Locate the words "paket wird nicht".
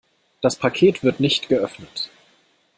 0.55-1.47